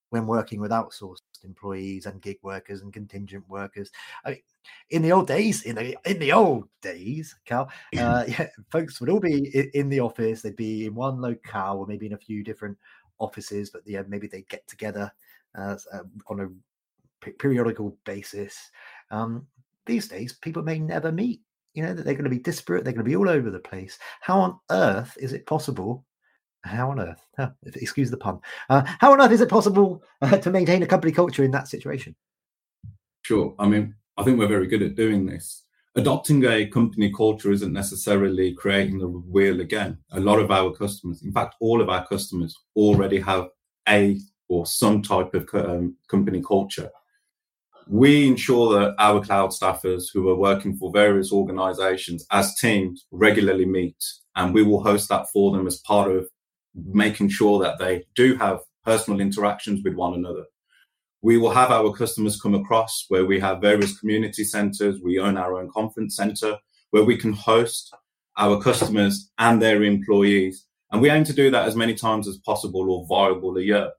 when 0.09 0.27
working 0.27 0.59
with 0.59 0.71
outsourced 0.71 1.21
employees 1.43 2.05
and 2.05 2.21
gig 2.21 2.37
workers 2.41 2.81
and 2.81 2.93
contingent 2.93 3.43
workers? 3.47 3.91
I 4.25 4.31
mean, 4.31 4.41
in 4.89 5.01
the 5.01 5.11
old 5.11 5.27
days, 5.27 5.63
in 5.63 5.75
the 5.75 5.97
in 6.05 6.19
the 6.19 6.31
old 6.31 6.67
days, 6.81 7.35
Kal, 7.45 7.69
uh, 7.97 8.25
yeah, 8.27 8.47
folks 8.71 8.99
would 8.99 9.09
all 9.09 9.19
be 9.19 9.47
in, 9.55 9.71
in, 9.73 9.89
the 9.89 9.99
office. 9.99 10.41
They'd 10.41 10.55
be 10.55 10.85
in 10.85 10.95
one 10.95 11.21
locale, 11.21 11.77
or 11.77 11.87
maybe 11.87 12.05
in 12.05 12.13
a 12.13 12.17
few 12.17 12.43
different 12.43 12.77
offices, 13.19 13.69
but 13.69 13.81
yeah, 13.85 14.03
maybe 14.07 14.27
they'd 14.27 14.49
get 14.49 14.67
together 14.67 15.11
uh, 15.57 15.75
on 16.27 16.39
a 16.39 17.29
periodical 17.39 17.97
basis. 18.05 18.71
Um, 19.11 19.47
these 19.85 20.07
days, 20.07 20.33
people 20.33 20.63
may 20.63 20.79
never 20.79 21.11
meet. 21.11 21.41
You 21.73 21.83
know 21.83 21.93
that 21.93 22.05
they're 22.05 22.15
going 22.15 22.23
to 22.23 22.29
be 22.29 22.39
disparate. 22.39 22.83
They're 22.83 22.93
going 22.93 23.05
to 23.05 23.09
be 23.09 23.15
all 23.15 23.29
over 23.29 23.51
the 23.51 23.59
place. 23.59 23.99
How 24.21 24.39
on 24.39 24.59
earth 24.71 25.15
is 25.19 25.33
it 25.33 25.45
possible? 25.45 26.05
How 26.67 26.91
on 26.91 26.99
earth? 26.99 27.25
Oh, 27.39 27.51
excuse 27.63 28.11
the 28.11 28.17
pun. 28.17 28.39
Uh, 28.69 28.83
how 28.99 29.13
on 29.13 29.21
earth 29.21 29.31
is 29.31 29.41
it 29.41 29.49
possible 29.49 30.03
uh, 30.21 30.37
to 30.37 30.51
maintain 30.51 30.83
a 30.83 30.87
company 30.87 31.11
culture 31.11 31.43
in 31.43 31.51
that 31.51 31.67
situation? 31.67 32.15
Sure. 33.23 33.55
I 33.59 33.67
mean, 33.67 33.95
I 34.17 34.23
think 34.23 34.39
we're 34.39 34.47
very 34.47 34.67
good 34.67 34.81
at 34.81 34.95
doing 34.95 35.25
this. 35.25 35.63
Adopting 35.95 36.45
a 36.45 36.67
company 36.67 37.11
culture 37.11 37.51
isn't 37.51 37.73
necessarily 37.73 38.53
creating 38.53 38.99
the 38.99 39.07
wheel 39.07 39.61
again. 39.61 39.97
A 40.11 40.19
lot 40.19 40.39
of 40.39 40.51
our 40.51 40.71
customers, 40.71 41.23
in 41.23 41.31
fact, 41.31 41.55
all 41.59 41.81
of 41.81 41.89
our 41.89 42.05
customers 42.05 42.55
already 42.75 43.19
have 43.19 43.47
a 43.89 44.19
or 44.47 44.65
some 44.65 45.01
type 45.01 45.33
of 45.33 45.49
um, 45.53 45.95
company 46.07 46.41
culture. 46.41 46.89
We 47.87 48.27
ensure 48.27 48.79
that 48.79 48.95
our 48.99 49.23
cloud 49.23 49.51
staffers 49.51 50.05
who 50.13 50.29
are 50.29 50.35
working 50.35 50.75
for 50.75 50.91
various 50.91 51.31
organizations 51.31 52.25
as 52.31 52.55
teams 52.55 53.05
regularly 53.11 53.65
meet, 53.65 53.97
and 54.35 54.53
we 54.53 54.63
will 54.63 54.83
host 54.83 55.09
that 55.09 55.27
for 55.33 55.51
them 55.51 55.67
as 55.67 55.79
part 55.79 56.11
of 56.11 56.29
making 56.85 57.29
sure 57.29 57.59
that 57.59 57.79
they 57.79 58.05
do 58.15 58.35
have 58.35 58.59
personal 58.83 59.19
interactions 59.19 59.83
with 59.83 59.95
one 59.95 60.13
another. 60.13 60.45
We 61.21 61.37
will 61.37 61.51
have 61.51 61.71
our 61.71 61.91
customers 61.93 62.39
come 62.39 62.55
across 62.55 63.05
where 63.09 63.25
we 63.25 63.39
have 63.39 63.61
various 63.61 63.99
community 63.99 64.43
centers. 64.43 65.01
We 65.03 65.19
own 65.19 65.37
our 65.37 65.59
own 65.59 65.69
conference 65.71 66.15
center 66.15 66.57
where 66.91 67.03
we 67.03 67.17
can 67.17 67.33
host 67.33 67.93
our 68.37 68.61
customers 68.61 69.31
and 69.39 69.61
their 69.61 69.83
employees. 69.83 70.65
And 70.91 71.01
we 71.01 71.09
aim 71.09 71.23
to 71.25 71.33
do 71.33 71.51
that 71.51 71.67
as 71.67 71.75
many 71.75 71.95
times 71.95 72.27
as 72.27 72.37
possible 72.37 72.89
or 72.91 73.05
viable 73.07 73.57
a 73.57 73.61
year. 73.61 73.91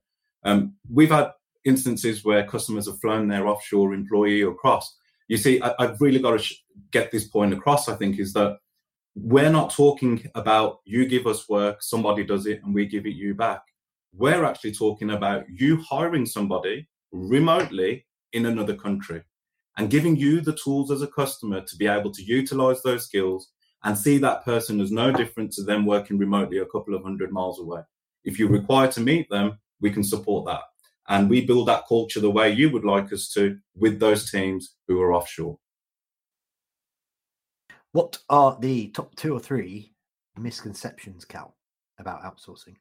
Um, 0.44 0.74
we've 0.90 1.10
had 1.10 1.32
instances 1.64 2.24
where 2.24 2.46
customers 2.46 2.86
have 2.86 3.00
flown 3.00 3.28
their 3.28 3.46
offshore 3.46 3.92
employee 3.92 4.42
across. 4.42 4.96
You 5.26 5.36
see, 5.36 5.60
I, 5.60 5.74
have 5.80 6.00
really 6.00 6.20
got 6.20 6.32
to 6.32 6.38
sh- 6.38 6.62
get 6.92 7.10
this 7.10 7.26
point 7.26 7.52
across, 7.52 7.88
I 7.88 7.96
think, 7.96 8.18
is 8.18 8.32
that 8.32 8.58
we're 9.22 9.50
not 9.50 9.72
talking 9.72 10.28
about 10.34 10.78
you 10.84 11.06
give 11.06 11.26
us 11.26 11.48
work, 11.48 11.82
somebody 11.82 12.24
does 12.24 12.46
it, 12.46 12.60
and 12.62 12.74
we 12.74 12.86
give 12.86 13.06
it 13.06 13.14
you 13.14 13.34
back. 13.34 13.62
We're 14.12 14.44
actually 14.44 14.72
talking 14.72 15.10
about 15.10 15.44
you 15.48 15.82
hiring 15.82 16.26
somebody 16.26 16.88
remotely 17.12 18.06
in 18.32 18.46
another 18.46 18.74
country 18.76 19.22
and 19.76 19.90
giving 19.90 20.16
you 20.16 20.40
the 20.40 20.56
tools 20.62 20.90
as 20.90 21.02
a 21.02 21.06
customer 21.06 21.60
to 21.62 21.76
be 21.76 21.86
able 21.86 22.12
to 22.12 22.22
utilize 22.22 22.82
those 22.82 23.04
skills 23.04 23.50
and 23.84 23.96
see 23.96 24.18
that 24.18 24.44
person 24.44 24.80
as 24.80 24.90
no 24.90 25.12
different 25.12 25.52
to 25.52 25.62
them 25.62 25.86
working 25.86 26.18
remotely 26.18 26.58
a 26.58 26.66
couple 26.66 26.94
of 26.94 27.02
hundred 27.02 27.32
miles 27.32 27.60
away. 27.60 27.80
If 28.24 28.38
you 28.38 28.48
require 28.48 28.90
to 28.92 29.00
meet 29.00 29.28
them, 29.30 29.58
we 29.80 29.90
can 29.90 30.04
support 30.04 30.46
that. 30.46 30.62
And 31.08 31.30
we 31.30 31.46
build 31.46 31.68
that 31.68 31.86
culture 31.88 32.20
the 32.20 32.30
way 32.30 32.52
you 32.52 32.70
would 32.70 32.84
like 32.84 33.12
us 33.12 33.30
to 33.34 33.56
with 33.76 33.98
those 33.98 34.30
teams 34.30 34.74
who 34.86 35.00
are 35.00 35.14
offshore. 35.14 35.58
What 37.92 38.18
are 38.28 38.56
the 38.60 38.88
top 38.88 39.14
two 39.16 39.34
or 39.34 39.40
three 39.40 39.92
misconceptions, 40.36 41.24
Kal, 41.24 41.54
about 41.98 42.22
outsourcing? 42.22 42.76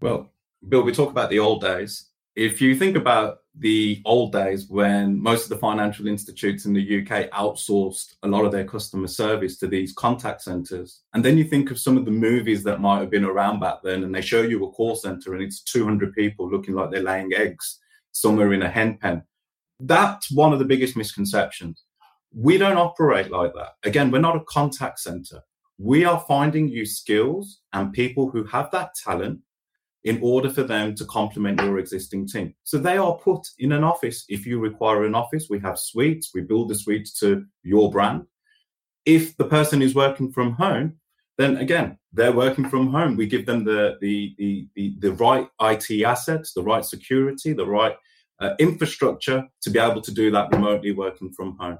Well, 0.00 0.30
Bill, 0.68 0.82
we 0.82 0.92
talk 0.92 1.10
about 1.10 1.30
the 1.30 1.38
old 1.38 1.60
days 1.60 2.08
if 2.38 2.60
you 2.60 2.76
think 2.76 2.96
about 2.96 3.38
the 3.58 4.00
old 4.04 4.30
days 4.30 4.68
when 4.68 5.20
most 5.20 5.42
of 5.42 5.48
the 5.48 5.58
financial 5.58 6.06
institutes 6.06 6.66
in 6.66 6.72
the 6.72 7.00
UK 7.00 7.28
outsourced 7.30 8.14
a 8.22 8.28
lot 8.28 8.44
of 8.44 8.52
their 8.52 8.64
customer 8.64 9.08
service 9.08 9.58
to 9.58 9.66
these 9.66 9.92
contact 9.92 10.42
centers, 10.42 11.02
and 11.14 11.24
then 11.24 11.36
you 11.36 11.42
think 11.42 11.72
of 11.72 11.80
some 11.80 11.98
of 11.98 12.04
the 12.04 12.12
movies 12.12 12.62
that 12.62 12.80
might 12.80 13.00
have 13.00 13.10
been 13.10 13.24
around 13.24 13.58
back 13.58 13.82
then, 13.82 14.04
and 14.04 14.14
they 14.14 14.20
show 14.20 14.42
you 14.42 14.64
a 14.64 14.70
call 14.70 14.94
center 14.94 15.34
and 15.34 15.42
it's 15.42 15.62
200 15.62 16.14
people 16.14 16.48
looking 16.48 16.76
like 16.76 16.92
they're 16.92 17.02
laying 17.02 17.32
eggs 17.34 17.80
somewhere 18.12 18.52
in 18.52 18.62
a 18.62 18.70
hen 18.70 18.98
pen. 18.98 19.20
That's 19.80 20.30
one 20.30 20.52
of 20.52 20.60
the 20.60 20.64
biggest 20.64 20.96
misconceptions. 20.96 21.82
We 22.34 22.58
don't 22.58 22.76
operate 22.76 23.30
like 23.30 23.54
that. 23.54 23.72
Again, 23.84 24.10
we're 24.10 24.20
not 24.20 24.36
a 24.36 24.44
contact 24.44 25.00
center. 25.00 25.40
We 25.78 26.04
are 26.04 26.24
finding 26.26 26.68
you 26.68 26.84
skills 26.84 27.60
and 27.72 27.92
people 27.92 28.30
who 28.30 28.44
have 28.44 28.70
that 28.72 28.94
talent 28.94 29.40
in 30.04 30.18
order 30.22 30.48
for 30.50 30.62
them 30.62 30.94
to 30.94 31.04
complement 31.04 31.60
your 31.60 31.78
existing 31.78 32.26
team. 32.28 32.54
So 32.64 32.78
they 32.78 32.96
are 32.96 33.16
put 33.16 33.46
in 33.58 33.72
an 33.72 33.84
office. 33.84 34.24
If 34.28 34.46
you 34.46 34.58
require 34.58 35.04
an 35.04 35.14
office, 35.14 35.48
we 35.50 35.58
have 35.60 35.78
suites, 35.78 36.30
we 36.34 36.42
build 36.42 36.68
the 36.68 36.74
suites 36.74 37.18
to 37.20 37.44
your 37.62 37.90
brand. 37.90 38.24
If 39.04 39.36
the 39.36 39.44
person 39.44 39.82
is 39.82 39.94
working 39.94 40.32
from 40.32 40.52
home, 40.52 40.94
then 41.36 41.56
again, 41.58 41.98
they're 42.12 42.32
working 42.32 42.68
from 42.68 42.90
home. 42.90 43.16
We 43.16 43.26
give 43.26 43.46
them 43.46 43.64
the 43.64 43.96
the 44.00 44.34
the 44.38 44.68
the, 44.74 44.94
the 44.98 45.12
right 45.12 45.48
IT 45.60 46.02
assets, 46.04 46.52
the 46.52 46.62
right 46.62 46.84
security, 46.84 47.52
the 47.52 47.66
right 47.66 47.96
uh, 48.40 48.54
infrastructure 48.58 49.44
to 49.62 49.70
be 49.70 49.78
able 49.78 50.00
to 50.02 50.12
do 50.12 50.30
that 50.32 50.50
remotely 50.52 50.92
working 50.92 51.32
from 51.32 51.56
home. 51.58 51.78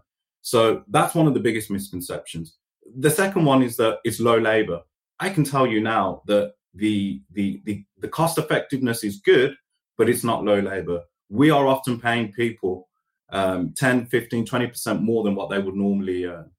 So 0.49 0.83
that's 0.89 1.15
one 1.15 1.27
of 1.27 1.35
the 1.35 1.41
biggest 1.41 1.71
misconceptions. 1.71 2.57
The 2.97 3.11
second 3.11 3.45
one 3.45 3.63
is 3.63 3.77
that 3.77 3.99
it's 4.03 4.19
low 4.19 4.39
labor. 4.39 4.81
I 5.21 5.29
can 5.29 5.45
tell 5.45 5.67
you 5.67 5.79
now 5.83 6.23
that 6.27 6.55
the, 6.73 7.21
the, 7.33 7.61
the, 7.65 7.85
the 7.99 8.09
cost 8.09 8.39
effectiveness 8.39 9.05
is 9.05 9.21
good, 9.21 9.55
but 9.99 10.09
it's 10.09 10.25
not 10.25 10.47
low 10.47 10.59
labor. 10.59 11.03
We 11.29 11.51
are 11.51 11.67
often 11.67 12.01
paying 12.01 12.33
people 12.33 12.89
um, 13.29 13.75
10, 13.77 14.07
15, 14.07 14.47
20% 14.47 15.03
more 15.03 15.23
than 15.23 15.35
what 15.35 15.51
they 15.51 15.59
would 15.59 15.75
normally 15.75 16.25
earn. 16.25 16.51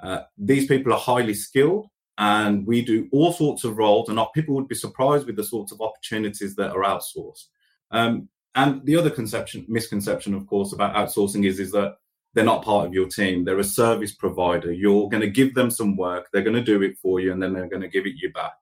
Uh, 0.00 0.24
these 0.36 0.66
people 0.66 0.92
are 0.92 0.98
highly 0.98 1.32
skilled 1.32 1.86
and 2.18 2.66
we 2.66 2.82
do 2.82 3.08
all 3.10 3.32
sorts 3.32 3.64
of 3.64 3.78
roles 3.78 4.10
and 4.10 4.20
people 4.34 4.54
would 4.54 4.68
be 4.68 4.74
surprised 4.74 5.26
with 5.26 5.36
the 5.36 5.44
sorts 5.44 5.72
of 5.72 5.80
opportunities 5.80 6.56
that 6.56 6.72
are 6.72 6.82
outsourced. 6.82 7.46
Um, 7.90 8.28
and 8.54 8.84
the 8.84 8.96
other 8.96 9.08
conception, 9.08 9.64
misconception, 9.66 10.34
of 10.34 10.46
course, 10.46 10.74
about 10.74 10.94
outsourcing 10.94 11.46
is, 11.46 11.58
is 11.58 11.72
that 11.72 11.96
they're 12.34 12.44
not 12.44 12.64
part 12.64 12.86
of 12.86 12.94
your 12.94 13.08
team. 13.08 13.44
They're 13.44 13.58
a 13.58 13.64
service 13.64 14.12
provider. 14.12 14.72
You're 14.72 15.08
going 15.08 15.22
to 15.22 15.30
give 15.30 15.54
them 15.54 15.70
some 15.70 15.96
work. 15.96 16.28
They're 16.32 16.42
going 16.42 16.56
to 16.56 16.62
do 16.62 16.82
it 16.82 16.96
for 16.98 17.20
you 17.20 17.32
and 17.32 17.42
then 17.42 17.52
they're 17.52 17.68
going 17.68 17.82
to 17.82 17.88
give 17.88 18.06
it 18.06 18.14
you 18.16 18.32
back. 18.32 18.52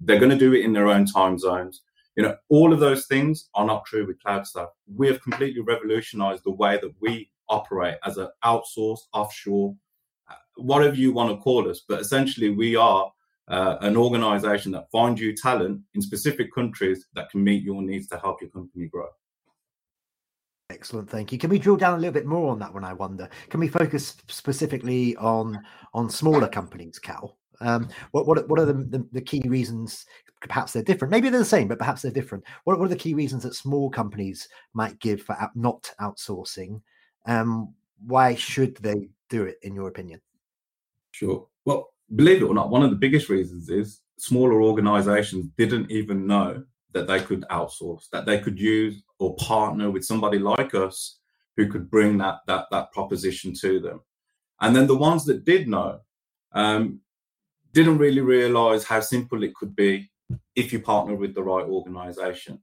They're 0.00 0.18
going 0.18 0.30
to 0.30 0.38
do 0.38 0.52
it 0.54 0.64
in 0.64 0.72
their 0.72 0.88
own 0.88 1.06
time 1.06 1.38
zones. 1.38 1.82
You 2.16 2.24
know, 2.24 2.36
all 2.48 2.72
of 2.72 2.80
those 2.80 3.06
things 3.06 3.48
are 3.54 3.64
not 3.64 3.86
true 3.86 4.06
with 4.06 4.22
Cloudstaff. 4.22 4.68
We 4.94 5.06
have 5.06 5.22
completely 5.22 5.62
revolutionized 5.62 6.42
the 6.44 6.50
way 6.50 6.78
that 6.82 6.92
we 7.00 7.30
operate 7.48 7.96
as 8.04 8.18
an 8.18 8.28
outsourced, 8.44 9.06
offshore, 9.12 9.74
uh, 10.30 10.34
whatever 10.56 10.96
you 10.96 11.12
want 11.12 11.30
to 11.30 11.42
call 11.42 11.70
us. 11.70 11.82
But 11.88 12.00
essentially, 12.00 12.50
we 12.50 12.76
are 12.76 13.10
uh, 13.48 13.76
an 13.80 13.96
organization 13.96 14.72
that 14.72 14.90
finds 14.90 15.20
you 15.20 15.34
talent 15.34 15.80
in 15.94 16.02
specific 16.02 16.52
countries 16.54 17.06
that 17.14 17.30
can 17.30 17.42
meet 17.42 17.62
your 17.62 17.80
needs 17.82 18.08
to 18.08 18.18
help 18.18 18.42
your 18.42 18.50
company 18.50 18.86
grow. 18.86 19.08
Excellent, 20.82 21.08
thank 21.08 21.30
you. 21.30 21.38
Can 21.38 21.48
we 21.48 21.60
drill 21.60 21.76
down 21.76 21.94
a 21.94 21.98
little 21.98 22.12
bit 22.12 22.26
more 22.26 22.50
on 22.50 22.58
that 22.58 22.74
one? 22.74 22.82
I 22.82 22.92
wonder. 22.92 23.28
Can 23.50 23.60
we 23.60 23.68
focus 23.68 24.16
specifically 24.26 25.14
on 25.14 25.62
on 25.94 26.10
smaller 26.10 26.48
companies, 26.48 26.98
Kal? 26.98 27.38
Um, 27.60 27.88
what 28.10 28.26
what 28.26 28.48
what 28.48 28.58
are 28.58 28.64
the, 28.64 28.72
the, 28.72 29.06
the 29.12 29.20
key 29.20 29.44
reasons 29.46 30.06
perhaps 30.40 30.72
they're 30.72 30.82
different. 30.82 31.12
Maybe 31.12 31.28
they're 31.28 31.38
the 31.38 31.44
same, 31.44 31.68
but 31.68 31.78
perhaps 31.78 32.02
they're 32.02 32.10
different. 32.10 32.42
What, 32.64 32.80
what 32.80 32.86
are 32.86 32.88
the 32.88 32.96
key 32.96 33.14
reasons 33.14 33.44
that 33.44 33.54
small 33.54 33.90
companies 33.90 34.48
might 34.74 34.98
give 34.98 35.22
for 35.22 35.40
out, 35.40 35.54
not 35.54 35.88
outsourcing? 36.00 36.82
Um, 37.26 37.72
why 38.04 38.34
should 38.34 38.76
they 38.78 39.08
do 39.30 39.44
it, 39.44 39.58
in 39.62 39.76
your 39.76 39.86
opinion? 39.86 40.20
Sure. 41.12 41.46
Well, 41.64 41.92
believe 42.16 42.42
it 42.42 42.46
or 42.46 42.54
not, 42.54 42.70
one 42.70 42.82
of 42.82 42.90
the 42.90 42.96
biggest 42.96 43.28
reasons 43.28 43.70
is 43.70 44.00
smaller 44.18 44.60
organizations 44.60 45.46
didn't 45.56 45.92
even 45.92 46.26
know 46.26 46.64
that 46.92 47.06
they 47.06 47.20
could 47.20 47.44
outsource, 47.50 48.08
that 48.10 48.26
they 48.26 48.38
could 48.38 48.58
use 48.58 49.02
or 49.18 49.36
partner 49.36 49.90
with 49.90 50.04
somebody 50.04 50.38
like 50.38 50.74
us 50.74 51.18
who 51.56 51.68
could 51.68 51.90
bring 51.90 52.18
that 52.18 52.40
that 52.46 52.66
that 52.70 52.92
proposition 52.92 53.52
to 53.60 53.80
them. 53.80 54.00
And 54.60 54.74
then 54.76 54.86
the 54.86 54.96
ones 54.96 55.24
that 55.24 55.44
did 55.44 55.68
know 55.68 56.00
um, 56.52 57.00
didn't 57.72 57.98
really 57.98 58.20
realize 58.20 58.84
how 58.84 59.00
simple 59.00 59.42
it 59.42 59.54
could 59.54 59.74
be 59.74 60.10
if 60.54 60.72
you 60.72 60.80
partner 60.80 61.14
with 61.14 61.34
the 61.34 61.42
right 61.42 61.64
organization. 61.64 62.62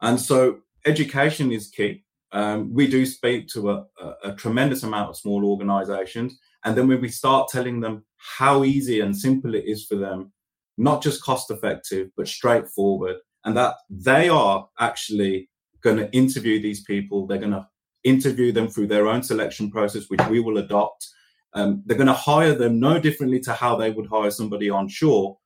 And 0.00 0.20
so 0.20 0.60
education 0.86 1.52
is 1.52 1.68
key. 1.68 2.04
Um, 2.32 2.74
we 2.74 2.86
do 2.86 3.06
speak 3.06 3.48
to 3.48 3.70
a, 3.70 3.86
a, 4.00 4.14
a 4.24 4.34
tremendous 4.34 4.82
amount 4.82 5.10
of 5.10 5.16
small 5.16 5.44
organizations. 5.44 6.38
And 6.64 6.76
then 6.76 6.88
when 6.88 7.00
we 7.00 7.08
start 7.08 7.48
telling 7.48 7.80
them 7.80 8.04
how 8.16 8.64
easy 8.64 9.00
and 9.00 9.16
simple 9.16 9.54
it 9.54 9.64
is 9.64 9.86
for 9.86 9.96
them, 9.96 10.32
not 10.76 11.02
just 11.02 11.22
cost 11.22 11.50
effective, 11.50 12.10
but 12.16 12.28
straightforward, 12.28 13.16
and 13.44 13.56
that 13.56 13.74
they 13.88 14.28
are 14.28 14.68
actually 14.78 15.48
going 15.80 15.96
to 15.96 16.10
interview 16.12 16.60
these 16.60 16.82
people, 16.82 17.26
they're 17.26 17.38
going 17.38 17.52
to 17.52 17.66
interview 18.04 18.52
them 18.52 18.68
through 18.68 18.86
their 18.86 19.06
own 19.06 19.22
selection 19.22 19.70
process, 19.70 20.06
which 20.08 20.20
we 20.28 20.40
will 20.40 20.58
adopt. 20.58 21.08
Um, 21.54 21.82
they're 21.86 21.96
going 21.96 22.08
to 22.08 22.12
hire 22.12 22.54
them 22.54 22.78
no 22.78 22.98
differently 22.98 23.40
to 23.40 23.52
how 23.52 23.76
they 23.76 23.90
would 23.90 24.06
hire 24.06 24.30
somebody 24.30 24.70
on 24.70 24.88
shore. 24.88 25.38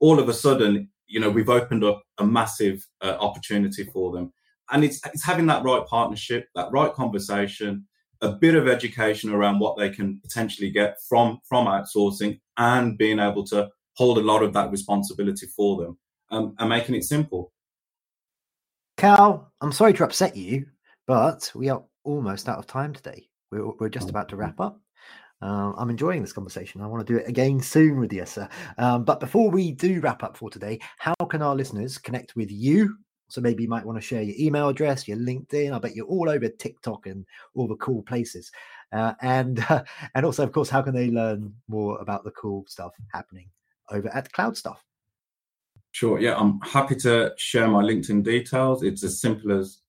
All 0.00 0.18
of 0.18 0.28
a 0.28 0.34
sudden, 0.34 0.88
you 1.06 1.20
know, 1.20 1.30
we've 1.30 1.48
opened 1.48 1.84
up 1.84 2.02
a 2.18 2.26
massive 2.26 2.86
uh, 3.00 3.16
opportunity 3.20 3.84
for 3.84 4.12
them. 4.12 4.32
And 4.70 4.84
it's, 4.84 5.00
it's 5.06 5.24
having 5.24 5.46
that 5.46 5.64
right 5.64 5.86
partnership, 5.86 6.48
that 6.54 6.72
right 6.72 6.92
conversation, 6.92 7.86
a 8.22 8.32
bit 8.32 8.54
of 8.54 8.68
education 8.68 9.30
around 9.30 9.58
what 9.58 9.76
they 9.76 9.90
can 9.90 10.20
potentially 10.20 10.70
get 10.70 10.96
from, 11.08 11.40
from 11.46 11.66
outsourcing 11.66 12.40
and 12.56 12.96
being 12.96 13.18
able 13.18 13.44
to 13.44 13.68
hold 13.94 14.16
a 14.16 14.22
lot 14.22 14.42
of 14.42 14.52
that 14.54 14.70
responsibility 14.70 15.46
for 15.46 15.82
them 15.82 15.98
um, 16.32 16.54
and 16.58 16.68
making 16.68 16.94
it 16.96 17.04
simple. 17.04 17.52
Kal, 18.96 19.52
I'm 19.60 19.72
sorry 19.72 19.92
to 19.94 20.04
upset 20.04 20.36
you, 20.36 20.66
but 21.06 21.52
we 21.54 21.68
are 21.68 21.82
almost 22.04 22.48
out 22.48 22.58
of 22.58 22.66
time 22.66 22.92
today. 22.92 23.28
We're, 23.50 23.70
we're 23.78 23.88
just 23.88 24.10
about 24.10 24.28
to 24.30 24.36
wrap 24.36 24.58
up. 24.58 24.80
Uh, 25.40 25.72
I'm 25.76 25.90
enjoying 25.90 26.22
this 26.22 26.32
conversation. 26.32 26.80
I 26.80 26.86
want 26.86 27.04
to 27.06 27.12
do 27.12 27.18
it 27.18 27.28
again 27.28 27.60
soon 27.60 27.98
with 27.98 28.12
you, 28.12 28.24
sir. 28.24 28.48
Um, 28.78 29.04
but 29.04 29.20
before 29.20 29.50
we 29.50 29.72
do 29.72 30.00
wrap 30.00 30.22
up 30.22 30.36
for 30.36 30.50
today, 30.50 30.78
how 30.98 31.14
can 31.28 31.42
our 31.42 31.54
listeners 31.54 31.98
connect 31.98 32.36
with 32.36 32.50
you? 32.50 32.96
So 33.28 33.40
maybe 33.40 33.62
you 33.62 33.68
might 33.68 33.84
want 33.84 33.98
to 33.98 34.06
share 34.06 34.22
your 34.22 34.36
email 34.38 34.68
address, 34.68 35.08
your 35.08 35.16
LinkedIn. 35.16 35.72
I 35.72 35.78
bet 35.78 35.96
you're 35.96 36.06
all 36.06 36.28
over 36.28 36.48
TikTok 36.48 37.06
and 37.06 37.26
all 37.54 37.66
the 37.66 37.76
cool 37.76 38.02
places. 38.02 38.52
Uh, 38.92 39.14
and 39.20 39.64
uh, 39.68 39.82
and 40.14 40.24
also, 40.24 40.44
of 40.44 40.52
course, 40.52 40.68
how 40.68 40.82
can 40.82 40.94
they 40.94 41.10
learn 41.10 41.52
more 41.66 41.98
about 41.98 42.24
the 42.24 42.30
cool 42.32 42.64
stuff 42.68 42.92
happening 43.12 43.48
over 43.90 44.14
at 44.14 44.30
Cloudstaff? 44.32 44.76
Sure. 45.92 46.18
Yeah, 46.18 46.36
I'm 46.36 46.58
happy 46.60 46.96
to 46.96 47.32
share 47.36 47.68
my 47.68 47.82
LinkedIn 47.82 48.24
details. 48.24 48.82
It's 48.82 49.04
as 49.04 49.20
simple 49.20 49.52
as 49.52 49.82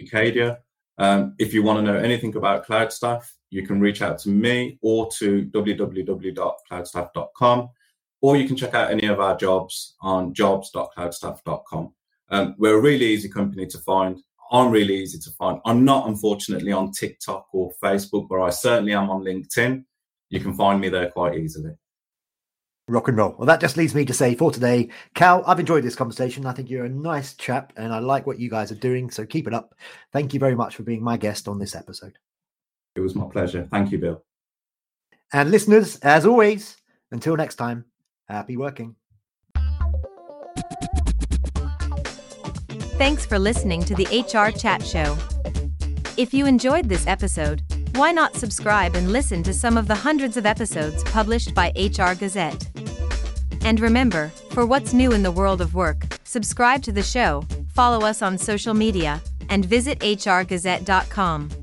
Kukadia. 0.00 0.58
Um, 0.98 1.34
if 1.38 1.52
you 1.52 1.64
want 1.64 1.78
to 1.78 1.92
know 1.92 1.98
anything 1.98 2.36
about 2.36 2.66
Cloudstaff, 2.66 3.24
you 3.50 3.66
can 3.66 3.80
reach 3.80 4.02
out 4.02 4.18
to 4.20 4.28
me 4.28 4.78
or 4.82 5.08
to 5.18 5.46
www.cloudstaff.com, 5.46 7.70
or 8.20 8.36
you 8.36 8.46
can 8.46 8.56
check 8.56 8.74
out 8.74 8.90
any 8.90 9.06
of 9.08 9.18
our 9.20 9.36
jobs 9.36 9.96
on 10.00 10.32
jobs.cloudstaff.com. 10.32 11.92
Um, 12.30 12.54
we're 12.58 12.78
a 12.78 12.80
really 12.80 13.06
easy 13.06 13.28
company 13.28 13.66
to 13.66 13.78
find. 13.78 14.20
I'm 14.52 14.70
really 14.70 14.96
easy 14.96 15.18
to 15.18 15.30
find. 15.32 15.58
I'm 15.64 15.84
not, 15.84 16.06
unfortunately, 16.08 16.70
on 16.72 16.92
TikTok 16.92 17.48
or 17.52 17.72
Facebook, 17.82 18.28
but 18.28 18.40
I 18.40 18.50
certainly 18.50 18.92
am 18.92 19.10
on 19.10 19.22
LinkedIn. 19.22 19.84
You 20.30 20.40
can 20.40 20.54
find 20.54 20.80
me 20.80 20.88
there 20.88 21.10
quite 21.10 21.36
easily. 21.36 21.72
Rock 22.88 23.08
and 23.08 23.16
roll. 23.16 23.34
Well, 23.38 23.46
that 23.46 23.60
just 23.60 23.76
leads 23.76 23.94
me 23.94 24.04
to 24.04 24.12
say 24.12 24.34
for 24.34 24.50
today, 24.50 24.88
Kal, 25.14 25.44
I've 25.46 25.60
enjoyed 25.60 25.84
this 25.84 25.94
conversation. 25.94 26.46
I 26.46 26.52
think 26.52 26.68
you're 26.68 26.84
a 26.84 26.88
nice 26.88 27.34
chap 27.34 27.72
and 27.76 27.92
I 27.92 28.00
like 28.00 28.26
what 28.26 28.40
you 28.40 28.50
guys 28.50 28.72
are 28.72 28.76
doing. 28.76 29.08
So 29.10 29.24
keep 29.24 29.46
it 29.46 29.54
up. 29.54 29.74
Thank 30.12 30.34
you 30.34 30.40
very 30.40 30.56
much 30.56 30.74
for 30.74 30.82
being 30.82 31.02
my 31.02 31.16
guest 31.16 31.46
on 31.46 31.58
this 31.58 31.76
episode. 31.76 32.18
It 32.96 33.00
was 33.00 33.14
my 33.14 33.26
pleasure. 33.26 33.68
Thank 33.70 33.92
you, 33.92 33.98
Bill. 33.98 34.24
And 35.32 35.50
listeners, 35.50 35.96
as 36.00 36.26
always, 36.26 36.76
until 37.12 37.36
next 37.36 37.54
time, 37.54 37.84
happy 38.28 38.56
working. 38.56 38.96
Thanks 42.98 43.24
for 43.24 43.38
listening 43.38 43.84
to 43.84 43.94
the 43.94 44.04
HR 44.04 44.56
Chat 44.56 44.84
Show. 44.84 45.16
If 46.16 46.34
you 46.34 46.46
enjoyed 46.46 46.88
this 46.88 47.06
episode, 47.06 47.62
why 47.94 48.12
not 48.12 48.34
subscribe 48.36 48.94
and 48.94 49.12
listen 49.12 49.42
to 49.44 49.54
some 49.54 49.76
of 49.76 49.88
the 49.88 49.94
hundreds 49.94 50.36
of 50.36 50.46
episodes 50.46 51.02
published 51.04 51.54
by 51.54 51.72
HR 51.76 52.14
Gazette? 52.14 52.71
And 53.64 53.80
remember, 53.80 54.28
for 54.50 54.66
what's 54.66 54.92
new 54.92 55.12
in 55.12 55.22
the 55.22 55.30
world 55.30 55.60
of 55.60 55.74
work, 55.74 56.18
subscribe 56.24 56.82
to 56.82 56.92
the 56.92 57.02
show, 57.02 57.44
follow 57.74 58.06
us 58.06 58.22
on 58.22 58.38
social 58.38 58.74
media, 58.74 59.20
and 59.48 59.64
visit 59.64 59.98
hrgazette.com. 60.00 61.61